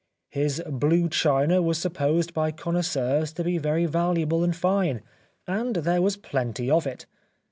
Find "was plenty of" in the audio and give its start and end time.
6.01-6.87